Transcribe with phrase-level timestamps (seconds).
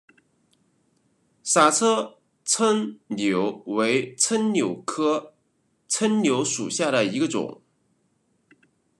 [1.43, 5.35] 莎车柽柳为柽柳科
[5.87, 7.61] 柽柳属下的一个种。